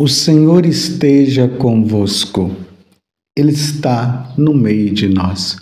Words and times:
O 0.00 0.06
Senhor 0.06 0.64
esteja 0.64 1.48
convosco, 1.48 2.54
Ele 3.36 3.50
está 3.50 4.32
no 4.38 4.54
meio 4.54 4.94
de 4.94 5.08
nós. 5.08 5.56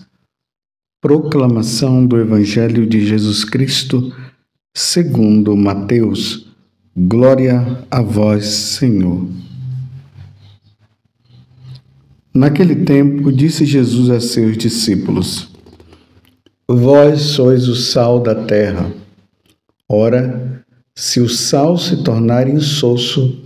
Proclamação 1.01 2.06
do 2.06 2.19
Evangelho 2.19 2.87
de 2.87 3.07
Jesus 3.07 3.45
Cristo, 3.45 4.14
segundo 4.77 5.57
Mateus. 5.57 6.53
Glória 6.95 7.83
a 7.91 8.03
vós, 8.03 8.45
Senhor. 8.45 9.26
Naquele 12.34 12.84
tempo, 12.84 13.32
disse 13.32 13.64
Jesus 13.64 14.10
a 14.10 14.21
seus 14.21 14.58
discípulos: 14.58 15.48
Vós 16.68 17.23
sois 17.23 17.68
o 17.68 17.74
sal 17.74 18.20
da 18.20 18.34
terra. 18.34 18.92
Ora, 19.88 20.62
se 20.95 21.23
o 21.23 21.28
sal 21.28 21.78
se 21.78 22.02
tornar 22.05 22.46
insosso, 22.46 23.45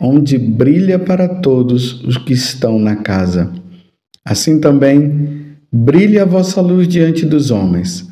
onde 0.00 0.38
brilha 0.38 0.98
para 0.98 1.28
todos 1.40 2.04
os 2.04 2.16
que 2.16 2.32
estão 2.32 2.78
na 2.78 2.96
casa. 2.96 3.52
Assim 4.24 4.60
também, 4.60 5.56
brilhe 5.72 6.18
a 6.18 6.24
vossa 6.24 6.60
luz 6.60 6.86
diante 6.86 7.26
dos 7.26 7.50
homens, 7.50 8.08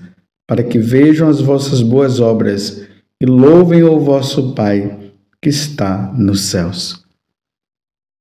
para 0.48 0.64
que 0.64 0.79
vejam 0.79 1.29
as 1.29 1.41
vossas 1.41 1.83
boas 1.83 2.19
obras 2.19 2.84
e 3.20 3.27
louvem 3.27 3.84
o 3.84 4.01
vosso 4.01 4.53
Pai 4.55 5.12
que 5.41 5.48
está 5.48 6.12
nos 6.12 6.42
céus. 6.42 7.05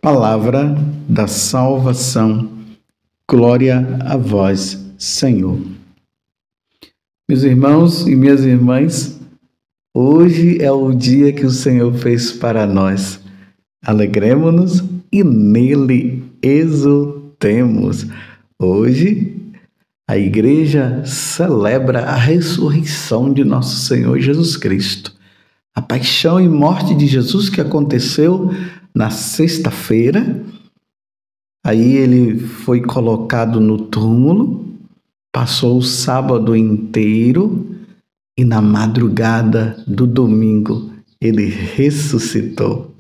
Palavra 0.02 0.76
da 1.10 1.28
salvação. 1.28 2.54
Glória 3.28 3.98
a 4.02 4.16
vós, 4.16 4.86
Senhor. 5.00 5.60
Meus 7.28 7.42
irmãos 7.42 8.08
e 8.08 8.16
minhas 8.16 8.44
irmãs, 8.44 9.20
hoje 9.96 10.62
é 10.62 10.72
o 10.72 10.94
dia 10.94 11.34
que 11.34 11.44
o 11.44 11.50
Senhor 11.50 11.92
fez 11.96 12.32
para 12.32 12.68
nós 12.68 13.25
alegremos-nos 13.86 14.84
e 15.12 15.24
nele 15.24 16.24
exultemos. 16.42 18.06
Hoje, 18.60 19.36
a 20.08 20.18
igreja 20.18 21.04
celebra 21.06 22.06
a 22.06 22.16
ressurreição 22.16 23.32
de 23.32 23.44
nosso 23.44 23.78
Senhor 23.78 24.20
Jesus 24.20 24.58
Cristo. 24.58 25.14
A 25.76 25.82
paixão 25.82 26.40
e 26.40 26.48
morte 26.48 26.96
de 26.96 27.06
Jesus 27.06 27.50
que 27.50 27.60
aconteceu 27.60 28.52
na 28.96 29.10
sexta-feira. 29.10 30.44
Aí 31.66 31.96
ele 31.96 32.40
foi 32.40 32.82
colocado 32.82 33.60
no 33.60 33.78
túmulo, 33.78 34.66
passou 35.34 35.78
o 35.78 35.84
sábado 35.84 36.56
inteiro 36.56 37.76
e 38.38 38.46
na 38.46 38.62
madrugada 38.62 39.84
do 39.88 40.06
domingo 40.06 40.92
ele 41.20 41.46
ressuscitou. 41.46 42.95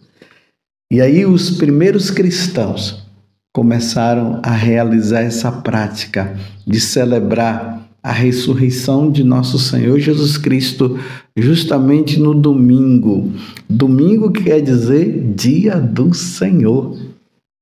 E 0.91 1.01
aí 1.01 1.25
os 1.25 1.51
primeiros 1.51 2.11
cristãos 2.11 3.03
começaram 3.51 4.39
a 4.43 4.51
realizar 4.51 5.21
essa 5.21 5.51
prática 5.51 6.37
de 6.65 6.79
celebrar 6.79 7.89
a 8.03 8.11
ressurreição 8.11 9.11
de 9.11 9.23
nosso 9.23 9.57
Senhor 9.57 9.97
Jesus 9.99 10.37
Cristo 10.37 10.99
justamente 11.35 12.19
no 12.19 12.35
domingo. 12.35 13.31
Domingo 13.67 14.31
quer 14.31 14.61
dizer 14.61 15.33
dia 15.33 15.79
do 15.79 16.13
Senhor. 16.13 16.95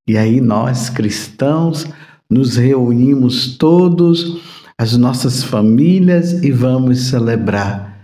E 0.05 0.17
aí 0.17 0.41
nós 0.41 0.89
cristãos 0.89 1.87
nos 2.29 2.57
reunimos 2.57 3.55
todos, 3.55 4.41
as 4.77 4.97
nossas 4.97 5.43
famílias 5.43 6.43
e 6.43 6.51
vamos 6.51 7.07
celebrar 7.07 8.03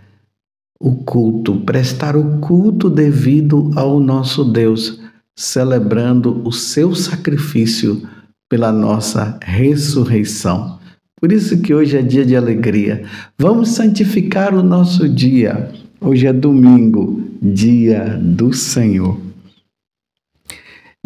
o 0.80 0.96
culto, 0.96 1.58
prestar 1.62 2.16
o 2.16 2.38
culto 2.38 2.90
devido 2.90 3.70
ao 3.76 4.00
nosso 4.00 4.46
Deus 4.46 5.09
celebrando 5.40 6.46
o 6.46 6.52
seu 6.52 6.94
sacrifício 6.94 8.06
pela 8.50 8.74
nossa 8.74 9.40
ressurreição. 9.42 10.78
Por 11.18 11.32
isso 11.32 11.62
que 11.62 11.74
hoje 11.74 11.96
é 11.96 12.02
dia 12.02 12.26
de 12.26 12.36
alegria. 12.36 13.06
Vamos 13.38 13.70
santificar 13.70 14.54
o 14.54 14.62
nosso 14.62 15.08
dia. 15.08 15.72
Hoje 16.02 16.28
é 16.28 16.34
domingo, 16.34 17.24
dia 17.42 18.20
do 18.22 18.52
Senhor. 18.52 19.18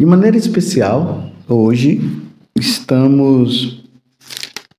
De 0.00 0.04
maneira 0.04 0.36
especial, 0.36 1.30
hoje 1.48 2.00
estamos 2.58 3.84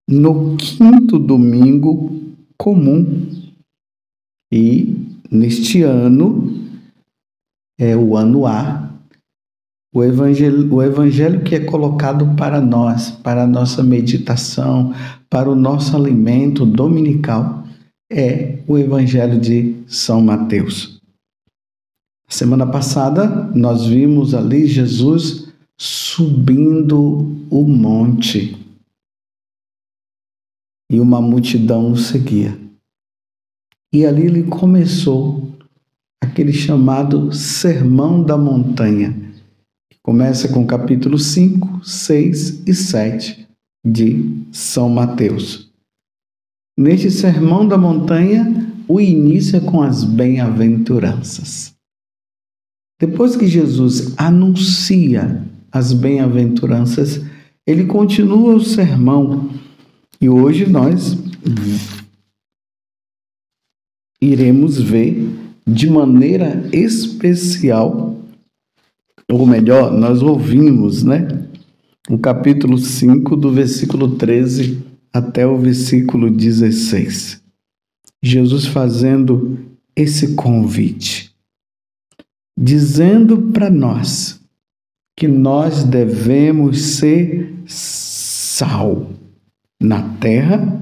no 0.05 0.57
quinto 0.57 1.17
domingo 1.17 2.21
comum. 2.57 3.25
E 4.51 4.97
neste 5.31 5.81
ano 5.81 6.61
é 7.79 7.95
o 7.95 8.17
ano 8.17 8.45
A, 8.45 8.74
o 9.95 10.03
evangelho, 10.03 10.73
o 10.73 10.83
evangelho 10.83 11.41
que 11.41 11.55
é 11.55 11.59
colocado 11.61 12.35
para 12.35 12.59
nós, 12.59 13.11
para 13.11 13.43
a 13.43 13.47
nossa 13.47 13.81
meditação, 13.81 14.93
para 15.29 15.49
o 15.49 15.55
nosso 15.55 15.95
alimento 15.95 16.65
dominical, 16.65 17.63
é 18.11 18.59
o 18.67 18.77
evangelho 18.77 19.39
de 19.39 19.73
São 19.87 20.21
Mateus. 20.21 20.99
Semana 22.27 22.67
passada, 22.67 23.25
nós 23.55 23.85
vimos 23.85 24.35
ali 24.35 24.67
Jesus 24.67 25.47
subindo 25.79 27.33
o 27.49 27.63
monte 27.63 28.57
e 30.91 30.99
uma 30.99 31.21
multidão 31.21 31.93
o 31.93 31.97
seguia. 31.97 32.59
E 33.93 34.05
ali 34.05 34.25
ele 34.25 34.43
começou 34.43 35.55
aquele 36.21 36.51
chamado 36.51 37.31
Sermão 37.31 38.21
da 38.21 38.37
Montanha 38.37 39.24
Começa 40.05 40.47
com 40.49 40.67
capítulo 40.67 41.17
5, 41.17 41.83
6 41.83 42.67
e 42.67 42.75
7 42.75 43.47
de 43.83 44.45
São 44.51 44.87
Mateus. 44.87 45.73
Neste 46.77 47.09
Sermão 47.09 47.67
da 47.67 47.75
Montanha, 47.75 48.71
o 48.87 49.01
início 49.01 49.57
é 49.57 49.59
com 49.59 49.81
as 49.81 50.03
bem-aventuranças. 50.03 51.73
Depois 53.01 53.35
que 53.35 53.47
Jesus 53.47 54.13
anuncia 54.15 55.43
as 55.71 55.91
bem-aventuranças, 55.91 57.25
ele 57.65 57.85
continua 57.87 58.53
o 58.53 58.63
sermão 58.63 59.49
e 60.21 60.29
hoje 60.29 60.67
nós 60.67 61.17
iremos 64.21 64.79
ver 64.79 65.35
de 65.65 65.89
maneira 65.89 66.69
especial 66.71 68.15
ou 69.31 69.45
melhor, 69.45 69.91
nós 69.91 70.21
ouvimos, 70.21 71.03
né? 71.03 71.27
O 72.09 72.17
capítulo 72.17 72.77
5, 72.77 73.35
do 73.35 73.51
versículo 73.51 74.15
13 74.15 74.83
até 75.11 75.47
o 75.47 75.57
versículo 75.57 76.29
16. 76.29 77.41
Jesus 78.21 78.65
fazendo 78.67 79.57
esse 79.95 80.35
convite, 80.35 81.31
dizendo 82.57 83.41
para 83.51 83.69
nós 83.69 84.39
que 85.17 85.27
nós 85.27 85.83
devemos 85.83 86.81
ser 86.81 87.53
sal 87.65 89.09
na 89.81 90.03
terra 90.17 90.81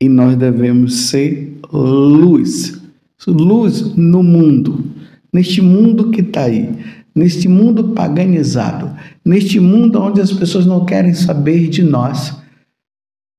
e 0.00 0.08
nós 0.08 0.36
devemos 0.36 1.08
ser 1.08 1.58
luz, 1.72 2.80
luz 3.26 3.94
no 3.94 4.22
mundo, 4.22 4.84
neste 5.32 5.60
mundo 5.60 6.10
que 6.10 6.22
está 6.22 6.44
aí 6.44 6.97
neste 7.14 7.48
mundo 7.48 7.88
paganizado, 7.88 8.90
neste 9.24 9.58
mundo 9.58 10.00
onde 10.00 10.20
as 10.20 10.32
pessoas 10.32 10.66
não 10.66 10.84
querem 10.84 11.14
saber 11.14 11.68
de 11.68 11.82
nós, 11.82 12.36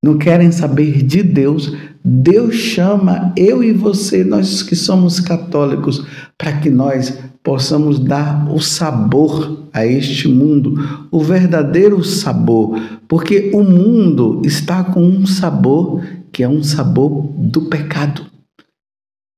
não 0.04 0.18
querem 0.18 0.52
saber 0.52 1.04
de 1.04 1.22
Deus, 1.22 1.74
Deus 2.04 2.56
chama 2.56 3.34
eu 3.36 3.64
e 3.64 3.74
você, 3.74 4.24
nós 4.24 4.64
que 4.64 4.76
somos 4.76 5.20
católicos, 5.20 6.06
para 6.38 6.58
que 6.60 6.70
nós 6.70 7.20
possamos 7.44 8.00
dar 8.00 8.50
o 8.52 8.60
sabor 8.60 9.68
a 9.74 9.86
este 9.86 10.28
mundo, 10.28 11.08
o 11.12 11.22
verdadeiro 11.22 12.04
sabor, 12.04 12.80
porque 13.08 13.52
o 13.54 13.64
mundo 13.64 14.42
está 14.46 14.84
com 14.84 15.02
um 15.02 15.26
sabor 15.26 16.02
que 16.32 16.44
é 16.44 16.48
um 16.48 16.64
sabor 16.64 17.28
do 17.38 17.64
pecado. 17.64 18.26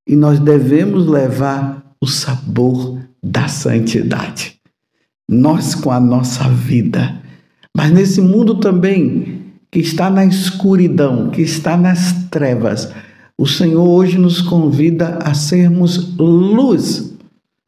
E 0.08 0.16
nós 0.16 0.40
devemos 0.40 1.08
levar 1.08 1.96
o 2.02 2.08
sabor 2.08 3.00
da 3.22 3.48
santidade. 3.48 4.60
nós 5.30 5.74
com 5.74 5.92
a 5.92 6.00
nossa 6.00 6.50
vida. 6.50 7.22
Mas 7.76 7.90
nesse 7.90 8.20
mundo 8.20 8.56
também 8.56 9.46
que 9.72 9.80
está 9.80 10.10
na 10.10 10.26
escuridão, 10.26 11.30
que 11.30 11.42
está 11.42 11.78
nas 11.78 12.28
trevas, 12.30 12.92
o 13.38 13.48
Senhor 13.48 13.88
hoje 13.88 14.18
nos 14.18 14.42
convida 14.42 15.20
a 15.24 15.34
sermos 15.34 16.18
luz, 16.18 17.18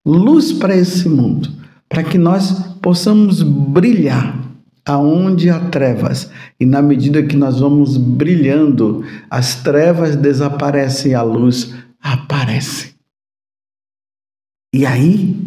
luz 0.06 0.52
para 0.52 0.76
esse 0.76 1.08
mundo, 1.08 1.50
para 1.88 2.04
que 2.04 2.18
nós 2.18 2.52
possamos 2.82 3.42
brilhar 3.42 4.44
aonde 4.86 5.50
há 5.50 5.60
trevas. 5.70 6.30
E 6.60 6.66
na 6.66 6.82
medida 6.82 7.24
que 7.24 7.38
nós 7.38 7.60
vamos 7.60 7.96
brilhando, 7.96 9.06
as 9.30 9.64
trevas 9.64 10.16
desaparecem 10.18 11.14
e 11.14 11.16
a 11.16 11.22
luz 11.22 11.74
aparece. 12.02 12.94
E 14.74 14.86
aí, 14.86 15.43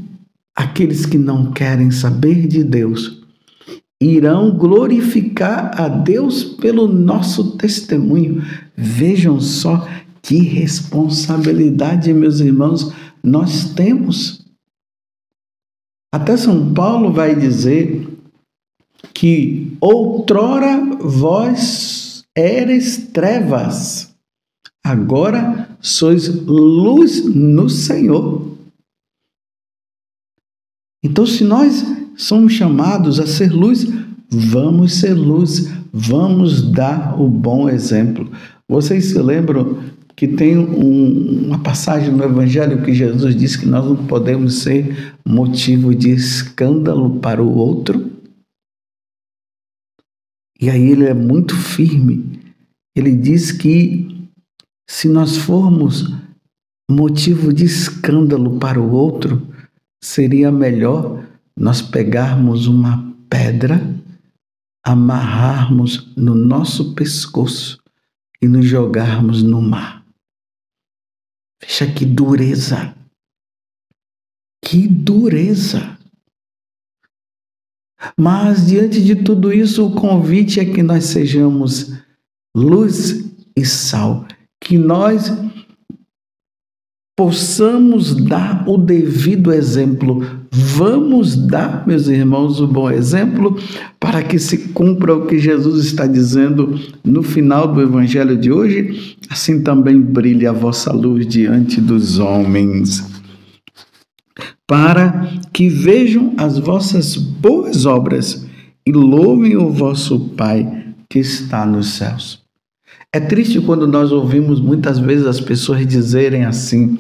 aqueles 0.57 1.05
que 1.05 1.19
não 1.19 1.53
querem 1.53 1.91
saber 1.91 2.49
de 2.49 2.65
Deus 2.65 3.23
irão 4.01 4.51
glorificar 4.51 5.81
a 5.81 5.89
Deus 5.89 6.45
pelo 6.45 6.87
nosso 6.87 7.57
testemunho. 7.57 8.43
Vejam 8.77 9.41
só 9.41 9.89
que 10.23 10.39
responsabilidade, 10.39 12.13
meus 12.13 12.41
irmãos, 12.41 12.93
nós 13.23 13.71
temos. 13.75 14.45
Até 16.15 16.37
São 16.37 16.73
Paulo 16.75 17.13
vai 17.13 17.35
dizer 17.35 18.07
que 19.15 19.77
outrora 19.81 20.97
vós 21.01 22.25
eres 22.37 23.09
trevas, 23.13 24.15
agora 24.85 25.69
sois 25.81 26.29
luz 26.29 27.25
no 27.25 27.69
Senhor. 27.69 28.56
Então, 31.07 31.25
se 31.25 31.45
nós 31.45 31.85
somos 32.17 32.53
chamados 32.53 33.21
a 33.21 33.29
ser 33.29 33.53
luz, 33.53 33.87
vamos 34.29 34.95
ser 34.95 35.15
luz, 35.15 35.73
vamos 35.93 36.61
dar 36.73 37.21
o 37.21 37.29
bom 37.29 37.71
exemplo. 37.71 38.29
Vocês 38.69 39.05
se 39.05 39.19
lembram 39.23 39.79
que 40.17 40.27
tem 40.27 40.59
um, 40.59 41.47
uma 41.47 41.61
passagem 41.61 42.11
no 42.11 42.25
Evangelho 42.25 42.83
que 42.83 42.93
Jesus 42.93 43.37
diz 43.37 43.55
que 43.55 43.67
nós 43.67 43.85
não 43.85 43.95
podemos 43.95 44.55
ser 44.63 45.15
motivo 45.25 45.95
de 45.95 46.11
escândalo 46.11 47.21
para 47.21 47.41
o 47.41 47.57
outro? 47.57 48.11
E 50.61 50.69
aí 50.69 50.91
ele 50.91 51.05
é 51.05 51.15
muito 51.15 51.55
firme. 51.55 52.41
Ele 52.97 53.15
diz 53.15 53.53
que 53.53 54.29
se 54.91 55.09
nós 55.09 55.37
formos 55.37 56.13
motivo 56.91 57.53
de 57.53 57.65
escândalo 57.65 58.59
para 58.59 58.81
o 58.81 58.91
outro, 58.91 59.55
seria 60.07 60.53
melhor 60.53 61.27
nós 61.59 61.83
pegarmos 61.83 62.69
uma 62.69 63.13
pedra, 63.29 63.81
amarrarmos 64.85 66.15
no 66.17 66.33
nosso 66.33 66.95
pescoço 66.95 67.83
e 68.41 68.47
nos 68.47 68.65
jogarmos 68.65 69.43
no 69.43 69.61
mar. 69.61 70.07
Veja 71.61 71.93
que 71.93 72.07
dureza. 72.07 72.95
Que 74.65 74.87
dureza. 74.87 75.99
Mas 78.17 78.69
diante 78.69 79.03
de 79.03 79.17
tudo 79.17 79.53
isso, 79.53 79.87
o 79.87 79.95
convite 79.95 80.61
é 80.61 80.65
que 80.65 80.85
nós 80.85 81.07
sejamos 81.07 81.93
luz 82.57 83.25
e 83.57 83.65
sal, 83.65 84.25
que 84.63 84.79
nós 84.79 85.31
possamos 87.17 88.15
dar 88.15 88.69
o 88.69 88.77
devido 88.77 89.51
exemplo. 89.51 90.23
Vamos 90.53 91.35
dar, 91.35 91.87
meus 91.87 92.09
irmãos, 92.09 92.61
o 92.61 92.67
bom 92.67 92.91
exemplo 92.91 93.59
para 93.99 94.23
que 94.23 94.39
se 94.39 94.69
cumpra 94.69 95.15
o 95.15 95.27
que 95.27 95.39
Jesus 95.39 95.87
está 95.87 96.07
dizendo 96.07 96.79
no 97.03 97.23
final 97.23 97.73
do 97.73 97.81
evangelho 97.81 98.37
de 98.37 98.53
hoje. 98.53 99.17
Assim 99.31 99.63
também 99.63 99.99
brilhe 99.99 100.47
a 100.47 100.53
vossa 100.53 100.93
luz 100.93 101.27
diante 101.27 101.81
dos 101.81 102.19
homens, 102.19 103.05
para 104.67 105.27
que 105.53 105.69
vejam 105.71 106.35
as 106.37 106.59
vossas 106.59 107.17
boas 107.17 107.87
obras 107.87 108.47
e 108.87 108.93
louvem 108.93 109.57
o 109.57 109.71
vosso 109.71 110.21
Pai 110.37 110.85
que 111.09 111.19
está 111.19 111.65
nos 111.65 111.95
céus. 111.95 112.46
É 113.17 113.21
triste 113.21 113.63
quando 113.63 113.89
nós 113.89 114.13
ouvimos 114.13 114.61
muitas 114.61 114.99
vezes 114.99 115.27
as 115.27 115.41
pessoas 115.41 115.87
dizerem 115.87 116.45
assim, 116.45 116.99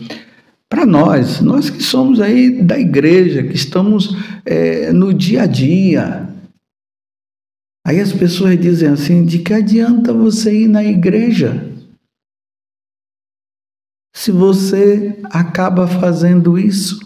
para 0.66 0.86
nós, 0.86 1.42
nós 1.42 1.68
que 1.68 1.82
somos 1.82 2.22
aí 2.22 2.62
da 2.62 2.78
igreja, 2.78 3.42
que 3.42 3.54
estamos 3.54 4.16
é, 4.42 4.94
no 4.94 5.12
dia 5.12 5.42
a 5.42 5.46
dia. 5.46 6.26
Aí 7.86 8.00
as 8.00 8.14
pessoas 8.14 8.58
dizem 8.58 8.88
assim: 8.88 9.26
de 9.26 9.40
que 9.40 9.52
adianta 9.52 10.10
você 10.10 10.62
ir 10.62 10.68
na 10.68 10.82
igreja? 10.82 11.70
Se 14.14 14.32
você 14.32 15.20
acaba 15.24 15.86
fazendo 15.86 16.58
isso, 16.58 16.98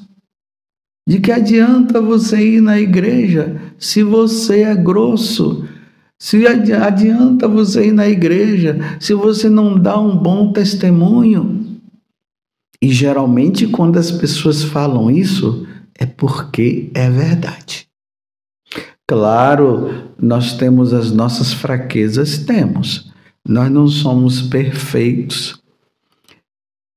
de 1.08 1.18
que 1.18 1.32
adianta 1.32 2.00
você 2.00 2.58
ir 2.58 2.60
na 2.60 2.78
igreja 2.78 3.60
se 3.76 4.04
você 4.04 4.62
é 4.62 4.74
grosso, 4.76 5.68
se 6.22 6.46
adianta 6.46 7.48
você 7.48 7.86
ir 7.86 7.92
na 7.92 8.06
igreja 8.06 8.78
se 9.00 9.14
você 9.14 9.48
não 9.48 9.78
dá 9.78 9.98
um 9.98 10.14
bom 10.14 10.52
testemunho? 10.52 11.80
E 12.82 12.90
geralmente, 12.90 13.66
quando 13.66 13.98
as 13.98 14.10
pessoas 14.10 14.62
falam 14.62 15.10
isso, 15.10 15.66
é 15.98 16.04
porque 16.04 16.90
é 16.94 17.08
verdade. 17.08 17.88
Claro, 19.08 20.12
nós 20.20 20.52
temos 20.52 20.92
as 20.92 21.10
nossas 21.10 21.54
fraquezas, 21.54 22.38
temos. 22.38 23.10
Nós 23.46 23.70
não 23.70 23.88
somos 23.88 24.42
perfeitos. 24.42 25.60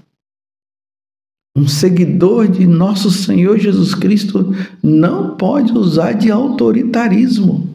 Um 1.55 1.67
seguidor 1.67 2.47
de 2.47 2.65
nosso 2.65 3.12
Senhor 3.12 3.59
Jesus 3.59 3.93
Cristo 3.93 4.51
não 4.81 5.38
pode 5.38 5.71
usar 5.71 6.13
de 6.13 6.31
autoritarismo. 6.31 7.69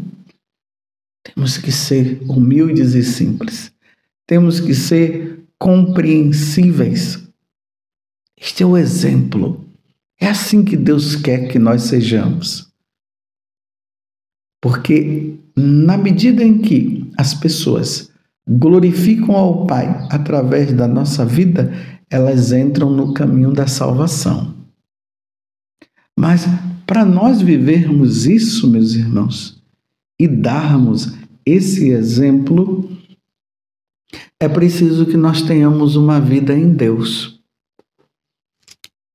Temos 1.23 1.59
que 1.59 1.71
ser 1.71 2.21
humildes 2.29 2.95
e 2.95 3.05
simples. 3.05 3.73
Temos 4.27 4.59
que 4.59 4.75
ser 4.75 5.45
compreensíveis. 5.59 7.23
Este 8.37 8.63
é 8.63 8.67
o 8.67 8.77
exemplo. 8.77 9.65
É 10.21 10.29
assim 10.29 10.65
que 10.65 10.77
Deus 10.77 11.15
quer 11.15 11.49
que 11.49 11.59
nós 11.59 11.83
sejamos. 11.83 12.69
Porque, 14.61 15.37
na 15.57 15.97
medida 15.97 16.43
em 16.43 16.59
que 16.59 17.09
as 17.17 17.33
pessoas 17.33 18.11
glorificam 18.49 19.35
ao 19.35 19.67
Pai 19.67 20.07
através 20.11 20.73
da 20.73 20.89
nossa 20.89 21.25
vida, 21.25 21.73
elas 22.11 22.53
entram 22.53 22.91
no 22.91 23.13
caminho 23.13 23.53
da 23.53 23.67
salvação. 23.67 24.55
Mas 26.19 26.47
para 26.87 27.05
nós 27.05 27.43
vivermos 27.43 28.25
isso, 28.25 28.69
meus 28.69 28.95
irmãos, 28.95 29.63
e 30.19 30.27
darmos 30.27 31.13
esse 31.45 31.91
exemplo, 31.91 32.91
é 34.41 34.49
preciso 34.49 35.05
que 35.05 35.17
nós 35.17 35.43
tenhamos 35.43 35.97
uma 35.97 36.19
vida 36.19 36.57
em 36.57 36.73
Deus, 36.73 37.41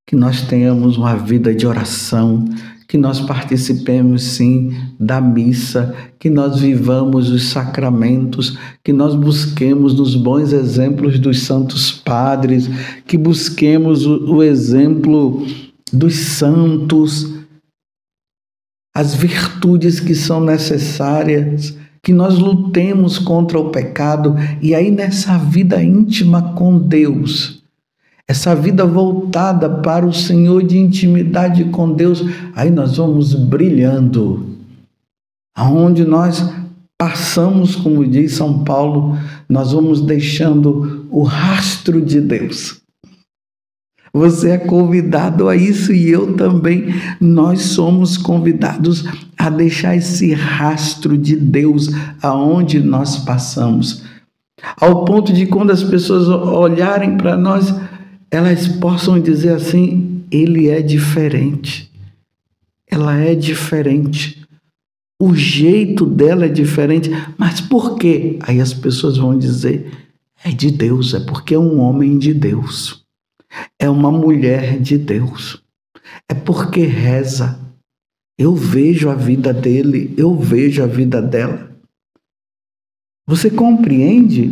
que 0.07 0.15
nós 0.15 0.43
tenhamos 0.43 0.97
uma 0.97 1.15
vida 1.15 1.53
de 1.53 1.65
oração, 1.65 2.45
que 2.93 2.97
nós 2.99 3.19
participemos 3.19 4.21
sim 4.21 4.69
da 4.99 5.19
missa, 5.19 5.95
que 6.19 6.29
nós 6.29 6.59
vivamos 6.59 7.31
os 7.31 7.45
sacramentos, 7.49 8.55
que 8.83 8.93
nós 8.93 9.15
busquemos 9.15 9.97
nos 9.97 10.15
bons 10.15 10.53
exemplos 10.53 11.17
dos 11.17 11.39
santos 11.39 11.91
padres, 11.91 12.69
que 13.07 13.17
busquemos 13.17 14.05
o, 14.05 14.35
o 14.35 14.43
exemplo 14.43 15.43
dos 15.91 16.13
santos, 16.13 17.33
as 18.95 19.15
virtudes 19.15 19.99
que 19.99 20.13
são 20.13 20.39
necessárias 20.39 21.75
que 22.03 22.13
nós 22.13 22.37
lutemos 22.37 23.17
contra 23.17 23.59
o 23.59 23.71
pecado 23.71 24.35
e 24.61 24.75
aí 24.75 24.91
nessa 24.91 25.35
vida 25.35 25.83
íntima 25.83 26.53
com 26.53 26.77
Deus, 26.77 27.62
essa 28.27 28.55
vida 28.55 28.85
voltada 28.85 29.69
para 29.69 30.05
o 30.05 30.13
Senhor 30.13 30.63
de 30.63 30.77
intimidade 30.77 31.65
com 31.65 31.91
Deus, 31.91 32.23
aí 32.55 32.71
nós 32.71 32.97
vamos 32.97 33.33
brilhando. 33.33 34.57
Aonde 35.55 36.05
nós 36.05 36.49
passamos, 36.97 37.75
como 37.75 38.07
diz 38.07 38.33
São 38.33 38.63
Paulo, 38.63 39.17
nós 39.49 39.73
vamos 39.73 40.01
deixando 40.01 41.05
o 41.11 41.23
rastro 41.23 42.01
de 42.01 42.21
Deus. 42.21 42.81
Você 44.15 44.51
é 44.51 44.57
convidado 44.59 45.49
a 45.49 45.55
isso 45.55 45.91
e 45.91 46.09
eu 46.09 46.35
também. 46.35 46.93
Nós 47.19 47.61
somos 47.61 48.15
convidados 48.15 49.03
a 49.37 49.49
deixar 49.49 49.95
esse 49.95 50.33
rastro 50.33 51.17
de 51.17 51.35
Deus 51.35 51.89
aonde 52.21 52.79
nós 52.79 53.17
passamos. 53.17 54.03
Ao 54.79 55.03
ponto 55.03 55.33
de 55.33 55.47
quando 55.47 55.71
as 55.71 55.83
pessoas 55.83 56.27
olharem 56.27 57.17
para 57.17 57.35
nós, 57.35 57.73
elas 58.33 58.67
possam 58.67 59.19
dizer 59.19 59.53
assim: 59.53 60.23
ele 60.31 60.69
é 60.69 60.81
diferente. 60.81 61.91
Ela 62.89 63.17
é 63.17 63.33
diferente. 63.35 64.41
O 65.21 65.33
jeito 65.33 66.05
dela 66.05 66.45
é 66.45 66.49
diferente. 66.49 67.09
Mas 67.37 67.61
por 67.61 67.97
quê? 67.97 68.37
Aí 68.41 68.59
as 68.59 68.73
pessoas 68.73 69.17
vão 69.17 69.37
dizer: 69.37 69.91
é 70.43 70.51
de 70.51 70.69
Deus, 70.71 71.13
é 71.13 71.19
porque 71.19 71.55
é 71.55 71.59
um 71.59 71.79
homem 71.79 72.17
de 72.17 72.33
Deus 72.33 73.03
é 73.79 73.89
uma 73.89 74.11
mulher 74.11 74.79
de 74.79 74.97
Deus. 74.97 75.61
É 76.27 76.33
porque 76.33 76.81
reza. 76.81 77.59
Eu 78.37 78.55
vejo 78.55 79.09
a 79.09 79.15
vida 79.15 79.53
dele, 79.53 80.13
eu 80.17 80.35
vejo 80.35 80.81
a 80.83 80.87
vida 80.87 81.21
dela. 81.21 81.71
Você 83.27 83.49
compreende 83.49 84.51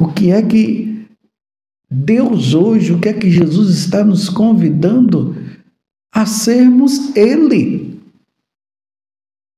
o 0.00 0.08
que 0.08 0.30
é 0.30 0.40
que 0.40 0.81
Deus 1.92 2.54
hoje, 2.54 2.94
o 2.94 2.98
que 2.98 3.10
é 3.10 3.12
que 3.12 3.30
Jesus 3.30 3.76
está 3.76 4.02
nos 4.02 4.30
convidando 4.30 5.36
a 6.10 6.24
sermos 6.24 7.14
Ele? 7.14 8.00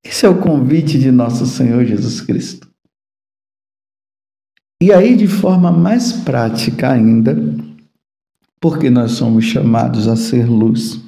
Esse 0.05 0.26
é 0.26 0.29
o 0.29 0.41
convite 0.41 0.99
de 0.99 1.12
nosso 1.12 1.47
Senhor 1.47 1.85
Jesus 1.85 2.21
Cristo. 2.21 2.69
E 4.83 4.93
aí, 4.93 5.17
de 5.17 5.29
forma 5.29 5.71
mais 5.71 6.12
prática 6.12 6.91
ainda, 6.91 7.37
porque 8.61 8.91
nós 8.91 9.12
somos 9.12 9.45
chamados 9.45 10.09
a 10.09 10.17
ser 10.17 10.50
luz 10.50 11.00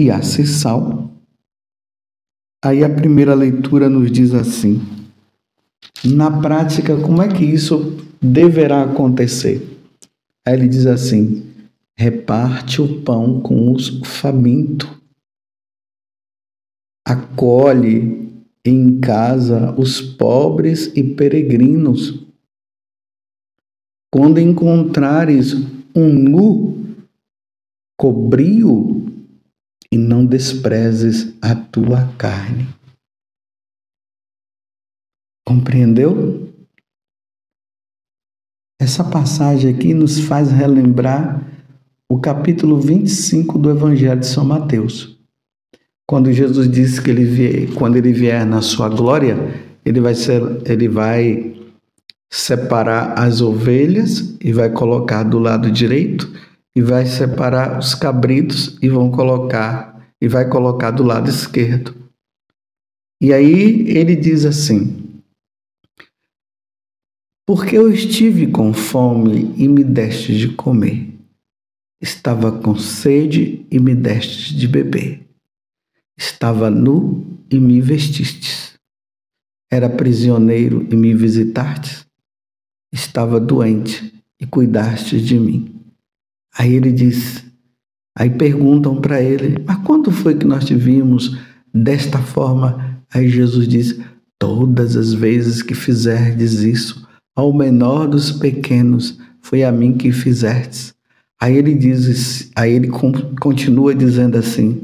e 0.00 0.10
a 0.10 0.22
ser 0.22 0.46
sal. 0.46 1.12
Aí 2.64 2.82
a 2.82 2.88
primeira 2.88 3.34
leitura 3.34 3.90
nos 3.90 4.10
diz 4.10 4.32
assim: 4.32 4.80
na 6.02 6.40
prática, 6.40 6.96
como 6.96 7.20
é 7.20 7.28
que 7.28 7.44
isso 7.44 7.98
deverá 8.20 8.84
acontecer? 8.84 9.73
Aí 10.46 10.54
ele 10.54 10.68
diz 10.68 10.86
assim: 10.86 11.54
reparte 11.96 12.82
o 12.82 13.02
pão 13.02 13.40
com 13.40 13.72
os 13.72 14.00
famintos, 14.04 14.88
acolhe 17.06 18.24
em 18.64 19.00
casa 19.00 19.74
os 19.78 20.00
pobres 20.00 20.86
e 20.96 21.14
peregrinos. 21.14 22.24
Quando 24.12 24.38
encontrares 24.38 25.54
um 25.94 26.08
nu, 26.12 26.96
cobri-o 27.98 29.06
e 29.90 29.98
não 29.98 30.24
desprezes 30.24 31.34
a 31.42 31.54
tua 31.54 32.16
carne. 32.16 32.66
Compreendeu? 35.46 36.53
Essa 38.84 39.02
passagem 39.02 39.74
aqui 39.74 39.94
nos 39.94 40.20
faz 40.20 40.50
relembrar 40.50 41.42
o 42.06 42.18
capítulo 42.18 42.78
25 42.78 43.56
do 43.56 43.70
Evangelho 43.70 44.20
de 44.20 44.26
São 44.26 44.44
Mateus. 44.44 45.18
Quando 46.06 46.30
Jesus 46.30 46.70
disse 46.70 47.00
que 47.00 47.08
ele 47.08 47.24
vier, 47.24 47.72
quando 47.76 47.96
ele 47.96 48.12
vier 48.12 48.44
na 48.44 48.60
sua 48.60 48.90
glória, 48.90 49.38
ele 49.86 50.02
vai 50.02 50.14
ser, 50.14 50.42
ele 50.66 50.86
vai 50.86 51.56
separar 52.30 53.18
as 53.18 53.40
ovelhas 53.40 54.36
e 54.38 54.52
vai 54.52 54.68
colocar 54.68 55.22
do 55.22 55.38
lado 55.38 55.70
direito 55.70 56.30
e 56.76 56.82
vai 56.82 57.06
separar 57.06 57.78
os 57.78 57.94
cabritos 57.94 58.76
e 58.82 58.88
vão 58.90 59.10
colocar 59.10 59.98
e 60.20 60.28
vai 60.28 60.46
colocar 60.46 60.90
do 60.90 61.02
lado 61.02 61.30
esquerdo. 61.30 61.94
E 63.18 63.32
aí 63.32 63.88
ele 63.88 64.14
diz 64.14 64.44
assim: 64.44 65.03
Porque 67.46 67.76
eu 67.76 67.92
estive 67.92 68.46
com 68.46 68.72
fome 68.72 69.54
e 69.56 69.68
me 69.68 69.84
deste 69.84 70.36
de 70.36 70.48
comer. 70.48 71.12
Estava 72.00 72.50
com 72.52 72.76
sede 72.76 73.66
e 73.70 73.78
me 73.78 73.94
deste 73.94 74.54
de 74.56 74.66
beber. 74.66 75.26
Estava 76.16 76.70
nu 76.70 77.42
e 77.50 77.58
me 77.58 77.80
vestistes. 77.80 78.74
Era 79.70 79.90
prisioneiro 79.90 80.86
e 80.90 80.96
me 80.96 81.14
visitastes 81.14 82.04
estava 82.94 83.40
doente 83.40 84.14
e 84.40 84.46
cuidaste 84.46 85.20
de 85.20 85.38
mim. 85.38 85.74
Aí 86.56 86.74
ele 86.74 86.92
diz, 86.92 87.44
aí 88.16 88.30
perguntam 88.30 89.00
para 89.00 89.20
ele, 89.20 89.62
mas 89.66 89.78
quando 89.78 90.12
foi 90.12 90.36
que 90.36 90.46
nós 90.46 90.64
te 90.64 90.74
vimos 90.74 91.36
desta 91.74 92.18
forma? 92.22 93.02
Aí 93.12 93.28
Jesus 93.28 93.66
diz, 93.66 94.00
todas 94.38 94.96
as 94.96 95.12
vezes 95.12 95.60
que 95.60 95.74
fizerdes 95.74 96.60
isso 96.60 97.06
ao 97.34 97.52
menor 97.52 98.08
dos 98.08 98.30
pequenos, 98.30 99.18
foi 99.40 99.64
a 99.64 99.72
mim 99.72 99.94
que 99.94 100.12
fizerdes. 100.12 100.94
Aí 101.40 101.56
ele 101.56 101.74
diz, 101.74 102.50
aí 102.54 102.72
ele 102.72 102.88
continua 102.88 103.94
dizendo 103.94 104.38
assim, 104.38 104.82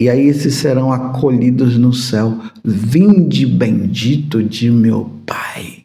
e 0.00 0.08
aí 0.08 0.26
esses 0.26 0.54
serão 0.54 0.92
acolhidos 0.92 1.78
no 1.78 1.92
céu. 1.92 2.38
Vinde 2.64 3.46
bendito 3.46 4.42
de 4.42 4.70
meu 4.70 5.10
Pai. 5.24 5.84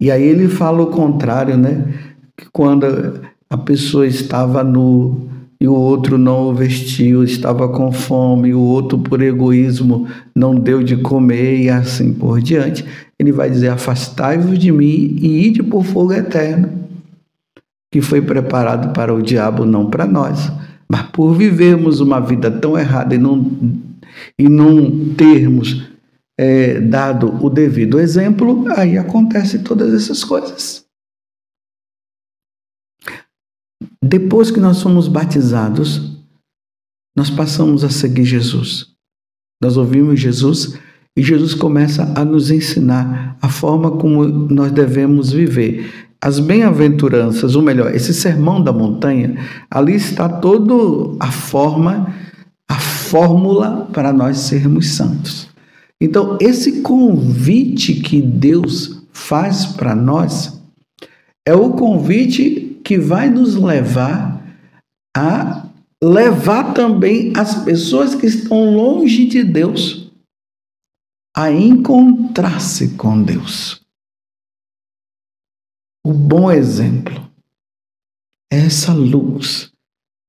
E 0.00 0.10
aí 0.10 0.22
ele 0.22 0.48
fala 0.48 0.82
o 0.82 0.88
contrário, 0.88 1.56
né? 1.56 1.94
Que 2.36 2.46
quando 2.52 3.22
a 3.48 3.56
pessoa 3.56 4.06
estava 4.06 4.62
nu 4.62 5.30
e 5.60 5.66
o 5.68 5.74
outro 5.74 6.18
não 6.18 6.48
o 6.48 6.54
vestiu, 6.54 7.22
estava 7.22 7.68
com 7.68 7.92
fome, 7.92 8.48
e 8.48 8.54
o 8.54 8.60
outro 8.60 8.98
por 8.98 9.22
egoísmo 9.22 10.08
não 10.34 10.54
deu 10.54 10.82
de 10.82 10.96
comer 10.96 11.60
e 11.60 11.70
assim 11.70 12.12
por 12.12 12.40
diante, 12.40 12.84
ele 13.22 13.32
vai 13.32 13.48
dizer: 13.48 13.68
Afastai-vos 13.68 14.58
de 14.58 14.70
mim 14.72 15.16
e 15.20 15.46
ide 15.46 15.62
por 15.62 15.84
fogo 15.84 16.12
eterno, 16.12 16.88
que 17.90 18.00
foi 18.00 18.20
preparado 18.20 18.92
para 18.92 19.14
o 19.14 19.22
diabo, 19.22 19.64
não 19.64 19.88
para 19.88 20.06
nós. 20.06 20.50
Mas 20.90 21.02
por 21.10 21.32
vivermos 21.34 22.00
uma 22.00 22.20
vida 22.20 22.50
tão 22.50 22.76
errada 22.76 23.14
e 23.14 23.18
não, 23.18 23.50
e 24.38 24.48
não 24.48 25.14
termos 25.14 25.88
é, 26.38 26.80
dado 26.80 27.42
o 27.42 27.48
devido 27.48 27.98
exemplo, 27.98 28.64
aí 28.76 28.98
acontece 28.98 29.60
todas 29.60 29.94
essas 29.94 30.24
coisas. 30.24 30.84
Depois 34.04 34.50
que 34.50 34.60
nós 34.60 34.78
somos 34.78 35.06
batizados, 35.06 36.18
nós 37.16 37.30
passamos 37.30 37.84
a 37.84 37.90
seguir 37.90 38.24
Jesus. 38.24 38.92
Nós 39.62 39.76
ouvimos 39.76 40.18
Jesus 40.18 40.76
e 41.16 41.22
Jesus 41.22 41.54
começa 41.54 42.10
a 42.14 42.24
nos 42.24 42.50
ensinar 42.50 43.36
a 43.40 43.48
forma 43.48 43.90
como 43.92 44.24
nós 44.24 44.72
devemos 44.72 45.30
viver. 45.30 45.90
As 46.20 46.38
bem-aventuranças, 46.38 47.54
ou 47.54 47.62
melhor, 47.62 47.94
esse 47.94 48.14
sermão 48.14 48.62
da 48.62 48.72
montanha, 48.72 49.36
ali 49.70 49.94
está 49.94 50.28
toda 50.28 51.16
a 51.20 51.30
forma, 51.30 52.14
a 52.68 52.78
fórmula 52.78 53.88
para 53.92 54.12
nós 54.12 54.38
sermos 54.38 54.90
santos. 54.90 55.48
Então, 56.00 56.38
esse 56.40 56.80
convite 56.80 57.94
que 57.94 58.22
Deus 58.22 59.02
faz 59.12 59.66
para 59.66 59.94
nós 59.94 60.60
é 61.46 61.54
o 61.54 61.70
convite 61.70 62.80
que 62.82 62.98
vai 62.98 63.28
nos 63.28 63.54
levar 63.54 64.42
a 65.14 65.66
levar 66.02 66.72
também 66.72 67.32
as 67.36 67.62
pessoas 67.62 68.14
que 68.14 68.26
estão 68.26 68.74
longe 68.74 69.26
de 69.26 69.44
Deus 69.44 70.01
a 71.34 71.50
encontrar-se 71.50 72.96
com 72.96 73.22
Deus. 73.22 73.80
O 76.04 76.12
bom 76.12 76.50
exemplo 76.50 77.30
é 78.52 78.66
essa 78.66 78.92
luz, 78.92 79.72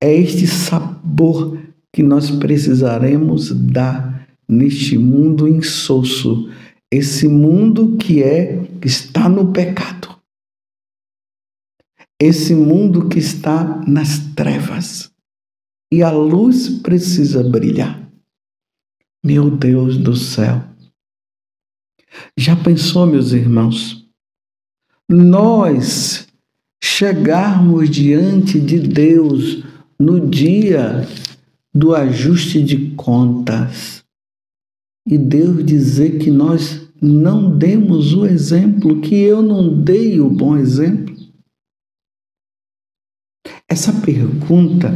é 0.02 0.14
este 0.16 0.48
sabor 0.48 1.60
que 1.92 2.02
nós 2.02 2.32
precisaremos 2.32 3.52
dar 3.52 4.28
neste 4.48 4.98
mundo 4.98 5.48
insosso, 5.48 6.50
esse 6.92 7.28
mundo 7.28 7.98
que 7.98 8.24
é 8.24 8.64
que 8.80 8.88
está 8.88 9.28
no 9.28 9.52
pecado. 9.52 10.14
Esse 12.22 12.56
mundo 12.56 13.10
que 13.10 13.20
está 13.20 13.84
nas 13.86 14.20
trevas. 14.34 15.12
E 15.92 16.02
a 16.02 16.12
luz 16.12 16.70
precisa 16.70 17.44
brilhar. 17.44 18.10
Meu 19.26 19.52
Deus 19.52 19.98
do 19.98 20.16
céu. 20.16 20.73
Já 22.38 22.56
pensou, 22.56 23.06
meus 23.06 23.32
irmãos? 23.32 24.08
Nós 25.10 26.28
chegarmos 26.84 27.90
diante 27.90 28.60
de 28.60 28.80
Deus 28.80 29.64
no 30.00 30.30
dia 30.30 31.08
do 31.74 31.96
ajuste 31.96 32.62
de 32.62 32.92
contas 32.92 34.04
e 35.08 35.18
Deus 35.18 35.66
dizer 35.66 36.20
que 36.20 36.30
nós 36.30 36.88
não 37.02 37.58
demos 37.58 38.14
o 38.14 38.26
exemplo, 38.26 39.02
que 39.02 39.16
eu 39.16 39.42
não 39.42 39.82
dei 39.84 40.22
o 40.22 40.30
bom 40.30 40.56
exemplo? 40.56 41.14
Essa 43.68 43.92
pergunta 43.92 44.94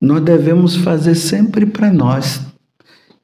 nós 0.00 0.22
devemos 0.22 0.76
fazer 0.76 1.14
sempre 1.14 1.64
para 1.64 1.92
nós, 1.92 2.42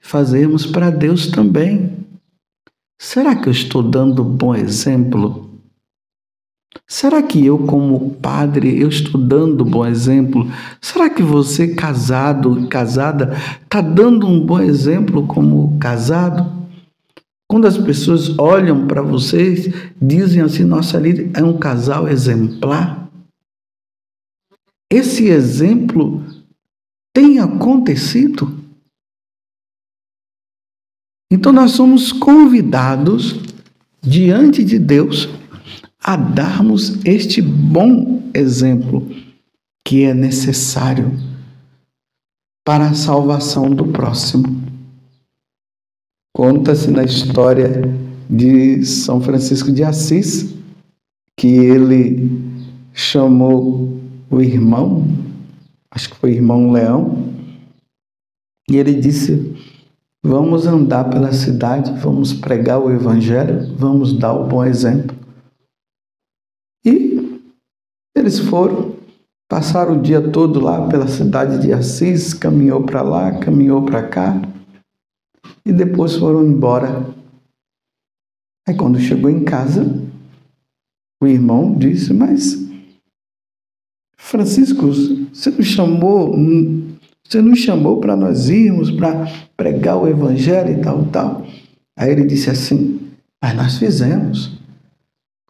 fazermos 0.01 0.65
para 0.65 0.91
Deus 0.91 1.27
também. 1.27 2.02
Será 3.05 3.35
que 3.35 3.49
eu 3.49 3.51
estou 3.51 3.83
dando 3.83 4.23
bom 4.23 4.55
exemplo? 4.55 5.51
Será 6.87 7.21
que 7.21 7.45
eu, 7.45 7.59
como 7.59 8.13
padre, 8.13 8.81
eu 8.81 8.89
estou 8.89 9.21
dando 9.21 9.65
bom 9.65 9.85
exemplo? 9.85 10.47
Será 10.81 11.11
que 11.11 11.21
você, 11.21 11.75
casado, 11.75 12.69
casada, 12.69 13.37
está 13.61 13.81
dando 13.81 14.29
um 14.29 14.47
bom 14.47 14.61
exemplo 14.61 15.27
como 15.27 15.77
casado? 15.81 16.49
Quando 17.51 17.67
as 17.67 17.77
pessoas 17.77 18.39
olham 18.39 18.87
para 18.87 19.03
vocês, 19.03 19.69
dizem 20.01 20.41
assim: 20.41 20.63
nossa, 20.63 20.97
ali 20.97 21.29
é 21.35 21.43
um 21.43 21.59
casal 21.59 22.09
exemplar. 22.09 23.11
Esse 24.89 25.27
exemplo 25.27 26.23
tem 27.13 27.41
acontecido? 27.41 28.62
Então 31.33 31.51
nós 31.51 31.71
somos 31.71 32.13
convidados 32.13 33.41
diante 34.03 34.63
de 34.63 34.79
Deus 34.79 35.31
a 35.99 36.15
darmos 36.15 37.03
este 37.07 37.41
bom 37.41 38.31
exemplo 38.35 39.11
que 39.83 40.05
é 40.05 40.13
necessário 40.13 41.11
para 42.63 42.91
a 42.91 42.95
salvação 42.95 43.71
do 43.71 43.87
próximo. 43.87 44.63
Conta-se 46.37 46.91
na 46.91 47.03
história 47.03 47.83
de 48.29 48.85
São 48.85 49.19
Francisco 49.19 49.73
de 49.73 49.83
Assis 49.83 50.55
que 51.35 51.49
ele 51.49 52.29
chamou 52.93 53.99
o 54.31 54.43
irmão, 54.43 55.09
acho 55.91 56.11
que 56.11 56.17
foi 56.17 56.33
o 56.33 56.35
irmão 56.35 56.71
Leão, 56.71 57.33
e 58.69 58.77
ele 58.77 58.93
disse: 58.95 59.52
Vamos 60.25 60.69
andar 60.69 61.11
pela 61.11 61.33
cidade, 61.33 61.93
vamos 62.01 62.33
pregar 62.33 62.79
o 62.79 62.93
Evangelho, 62.93 63.75
vamos 63.77 64.17
dar 64.17 64.33
o 64.33 64.47
bom 64.47 64.65
exemplo. 64.65 65.17
E 66.85 67.41
eles 68.17 68.39
foram, 68.39 68.97
passaram 69.49 69.99
o 69.99 70.01
dia 70.01 70.31
todo 70.31 70.61
lá 70.61 70.89
pela 70.89 71.09
cidade 71.09 71.61
de 71.61 71.73
Assis, 71.73 72.33
caminhou 72.35 72.87
para 72.87 73.03
lá, 73.03 73.37
caminhou 73.41 73.85
para 73.85 74.09
cá, 74.09 74.41
e 75.67 75.73
depois 75.73 76.15
foram 76.15 76.47
embora. 76.47 77.05
Aí 78.69 78.77
quando 78.77 79.01
chegou 79.01 79.29
em 79.29 79.43
casa, 79.43 79.83
o 81.21 81.27
irmão 81.27 81.75
disse: 81.75 82.13
Mas 82.13 82.63
Francisco, 84.17 84.87
você 84.87 85.51
nos 85.51 85.67
chamou 85.67 86.37
você 87.33 87.41
nos 87.41 87.61
chamou 87.61 87.99
para 87.99 88.15
nós 88.15 88.51
irmos, 88.51 88.91
para 88.91 89.27
pregar 89.57 89.97
o 89.97 90.07
evangelho 90.07 90.79
e 90.79 90.83
tal, 90.83 91.05
tal. 91.07 91.47
Aí 91.97 92.11
ele 92.11 92.27
disse 92.27 92.51
assim: 92.51 93.01
Mas 93.43 93.57
nós 93.57 93.79
fizemos 93.79 94.59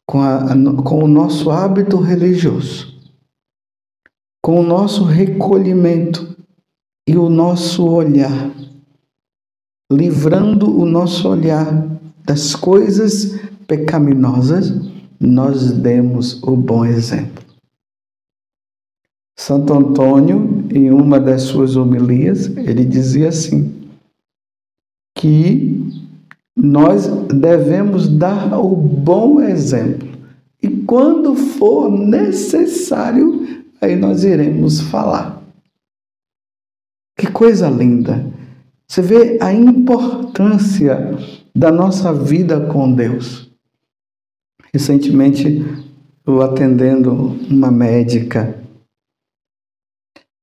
com, 0.07 0.21
a, 0.21 0.55
com 0.85 1.03
o 1.03 1.09
nosso 1.09 1.51
hábito 1.51 1.99
religioso, 1.99 2.95
com 4.41 4.61
o 4.61 4.63
nosso 4.63 5.03
recolhimento 5.03 6.37
e 7.09 7.17
o 7.17 7.29
nosso 7.29 7.85
olhar, 7.85 8.53
livrando 9.91 10.79
o 10.79 10.87
nosso 10.87 11.29
olhar 11.29 11.85
das 12.25 12.55
coisas 12.55 13.41
pecaminosas, 13.67 14.73
nós 15.19 15.73
demos 15.73 16.41
o 16.45 16.55
bom 16.57 16.85
exemplo. 16.85 17.42
Santo 19.37 19.73
Antônio, 19.73 20.67
em 20.71 20.91
uma 20.91 21.19
das 21.19 21.43
suas 21.43 21.77
homilias, 21.77 22.47
ele 22.57 22.85
dizia 22.85 23.29
assim: 23.29 23.83
que 25.17 25.91
nós 26.57 27.07
devemos 27.29 28.09
dar 28.09 28.59
o 28.59 28.75
bom 28.77 29.41
exemplo. 29.41 30.09
E 30.63 30.69
quando 30.69 31.35
for 31.35 31.91
necessário, 31.91 33.65
aí 33.81 33.97
nós 33.97 34.23
iremos 34.23 34.81
falar. 34.81 35.43
Que 37.17 37.31
coisa 37.31 37.69
linda! 37.69 38.33
Você 38.87 39.01
vê 39.01 39.39
a 39.41 39.53
importância 39.53 41.17
da 41.55 41.73
nossa 41.73 42.13
vida 42.13 42.61
com 42.67 42.93
Deus. 42.93 43.51
Recentemente, 44.73 45.65
eu 46.27 46.43
atendendo 46.43 47.37
uma 47.51 47.71
médica 47.71 48.62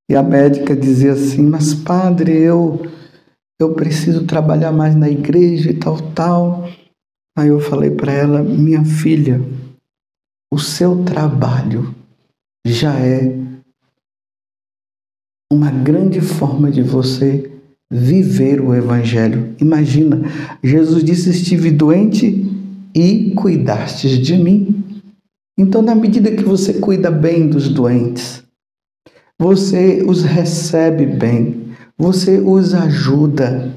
e 0.09 0.15
a 0.15 0.23
médica 0.23 0.75
dizia 0.75 1.13
assim: 1.13 1.43
Mas, 1.43 1.75
padre, 1.75 2.35
eu, 2.35 2.81
eu 3.61 3.73
preciso 3.75 4.25
trabalhar 4.25 4.71
mais 4.71 4.95
na 4.95 5.07
igreja 5.07 5.69
e 5.69 5.75
tal, 5.75 5.97
tal. 6.13 6.67
Aí 7.37 7.49
eu 7.49 7.59
falei 7.59 7.91
para 7.91 8.11
ela: 8.11 8.41
Minha 8.41 8.83
filha, 8.83 9.39
o 10.51 10.57
seu 10.57 11.03
trabalho 11.03 11.93
já 12.65 12.99
é 12.99 13.37
uma 15.53 15.69
grande 15.69 16.19
forma 16.21 16.71
de 16.71 16.81
você 16.81 17.51
viver 17.91 18.61
o 18.61 18.73
Evangelho. 18.73 19.55
Imagina, 19.59 20.23
Jesus 20.63 21.03
disse: 21.03 21.29
Estive 21.29 21.69
doente 21.69 22.47
e 22.95 23.31
cuidastes 23.35 24.17
de 24.17 24.35
mim. 24.35 25.03
Então, 25.55 25.83
na 25.83 25.93
medida 25.93 26.31
que 26.31 26.43
você 26.43 26.73
cuida 26.79 27.11
bem 27.11 27.47
dos 27.47 27.67
doentes, 27.69 28.43
você 29.39 30.03
os 30.05 30.23
recebe 30.23 31.05
bem, 31.05 31.73
você 31.97 32.39
os 32.39 32.73
ajuda, 32.73 33.73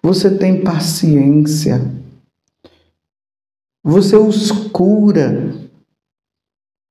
você 0.00 0.30
tem 0.30 0.62
paciência, 0.62 1.90
você 3.82 4.16
os 4.16 4.52
cura. 4.52 5.52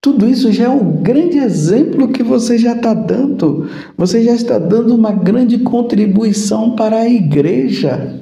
Tudo 0.03 0.27
isso 0.27 0.51
já 0.51 0.65
é 0.65 0.69
um 0.69 1.01
grande 1.01 1.37
exemplo 1.37 2.11
que 2.11 2.23
você 2.23 2.57
já 2.57 2.75
está 2.75 2.93
dando. 2.93 3.69
Você 3.97 4.23
já 4.23 4.33
está 4.33 4.57
dando 4.59 4.95
uma 4.95 5.11
grande 5.11 5.57
contribuição 5.59 6.75
para 6.75 6.97
a 6.97 7.09
igreja. 7.09 8.21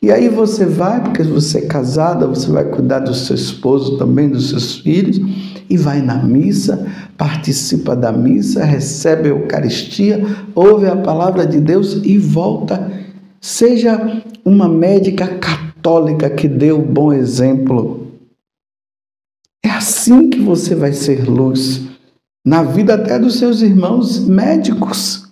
E 0.00 0.12
aí 0.12 0.28
você 0.28 0.64
vai, 0.64 1.02
porque 1.02 1.22
você 1.22 1.58
é 1.58 1.66
casada, 1.66 2.26
você 2.26 2.50
vai 2.50 2.68
cuidar 2.68 3.00
do 3.00 3.14
seu 3.14 3.34
esposo 3.34 3.98
também, 3.98 4.28
dos 4.28 4.50
seus 4.50 4.76
filhos, 4.76 5.18
e 5.72 5.76
vai 5.78 6.02
na 6.02 6.22
missa, 6.22 6.86
participa 7.16 7.96
da 7.96 8.12
missa, 8.12 8.62
recebe 8.62 9.28
a 9.28 9.32
Eucaristia, 9.32 10.22
ouve 10.54 10.86
a 10.86 10.94
palavra 10.94 11.46
de 11.46 11.58
Deus 11.58 11.98
e 12.04 12.18
volta. 12.18 12.92
Seja 13.40 14.22
uma 14.44 14.68
médica 14.68 15.26
católica 15.26 16.28
que 16.28 16.46
dê 16.46 16.72
o 16.72 16.82
bom 16.82 17.10
exemplo. 17.10 18.06
É 19.64 19.70
assim 19.70 20.28
que 20.28 20.40
você 20.40 20.74
vai 20.74 20.92
ser 20.92 21.26
luz 21.26 21.88
na 22.46 22.62
vida 22.62 22.92
até 22.94 23.18
dos 23.18 23.38
seus 23.38 23.62
irmãos 23.62 24.18
médicos, 24.18 25.26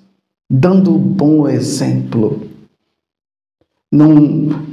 dando 0.50 0.94
o 0.94 0.98
bom 0.98 1.46
exemplo 1.46 2.50
não, 3.92 4.11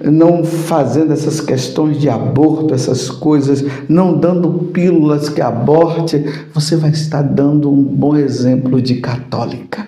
não 0.04 0.44
fazendo 0.44 1.12
essas 1.12 1.42
questões 1.42 2.00
de 2.00 2.08
aborto, 2.08 2.74
essas 2.74 3.10
coisas, 3.10 3.64
não 3.90 4.18
dando 4.18 4.66
pílulas 4.72 5.28
que 5.28 5.42
aborte, 5.42 6.24
você 6.54 6.76
vai 6.76 6.92
estar 6.92 7.24
dando 7.24 7.72
um 7.72 7.84
bom 7.84 8.16
exemplo 8.16 8.82
de 8.82 8.96
católica. 9.02 9.88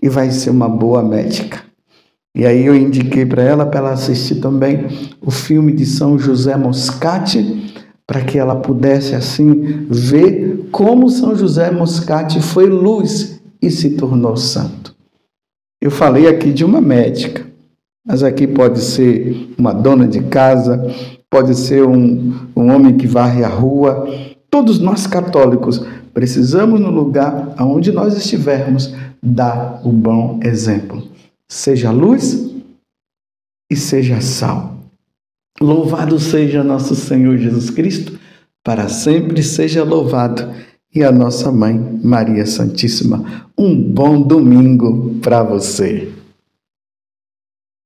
E 0.00 0.08
vai 0.08 0.30
ser 0.30 0.50
uma 0.50 0.68
boa 0.68 1.02
médica. 1.02 1.64
E 2.36 2.46
aí 2.46 2.64
eu 2.64 2.76
indiquei 2.76 3.26
para 3.26 3.42
ela, 3.42 3.66
para 3.66 3.80
ela 3.80 3.92
assistir 3.92 4.36
também 4.36 4.86
o 5.20 5.30
filme 5.30 5.72
de 5.72 5.84
São 5.84 6.16
José 6.16 6.56
Moscati, 6.56 7.74
para 8.06 8.20
que 8.22 8.38
ela 8.38 8.54
pudesse 8.54 9.16
assim 9.16 9.86
ver 9.90 10.68
como 10.70 11.10
São 11.10 11.34
José 11.34 11.70
Moscati 11.72 12.40
foi 12.40 12.66
luz 12.66 13.40
e 13.60 13.72
se 13.72 13.90
tornou 13.90 14.36
santo. 14.36 14.94
Eu 15.82 15.90
falei 15.90 16.28
aqui 16.28 16.52
de 16.52 16.64
uma 16.64 16.80
médica, 16.80 17.44
mas 18.08 18.22
aqui 18.22 18.46
pode 18.46 18.80
ser 18.80 19.52
uma 19.58 19.70
dona 19.70 20.08
de 20.08 20.22
casa, 20.22 20.82
pode 21.28 21.54
ser 21.54 21.84
um, 21.84 22.34
um 22.56 22.74
homem 22.74 22.96
que 22.96 23.06
varre 23.06 23.44
a 23.44 23.48
rua. 23.48 24.08
Todos 24.48 24.78
nós 24.78 25.06
católicos 25.06 25.84
precisamos, 26.14 26.80
no 26.80 26.90
lugar 26.90 27.52
aonde 27.58 27.92
nós 27.92 28.16
estivermos, 28.16 28.94
dar 29.22 29.82
o 29.84 29.92
bom 29.92 30.40
exemplo. 30.42 31.06
Seja 31.46 31.90
luz 31.90 32.50
e 33.70 33.76
seja 33.76 34.22
sal. 34.22 34.78
Louvado 35.60 36.18
seja 36.18 36.64
nosso 36.64 36.94
Senhor 36.94 37.36
Jesus 37.36 37.68
Cristo, 37.68 38.18
para 38.64 38.88
sempre 38.88 39.42
seja 39.42 39.84
louvado. 39.84 40.48
E 40.94 41.04
a 41.04 41.12
nossa 41.12 41.52
mãe, 41.52 41.78
Maria 42.02 42.46
Santíssima. 42.46 43.44
Um 43.58 43.78
bom 43.78 44.22
domingo 44.22 45.16
para 45.20 45.42
você. 45.42 46.17